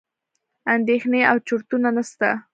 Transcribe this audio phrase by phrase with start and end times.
[0.75, 2.29] اندېښنې او چورتونه نسته.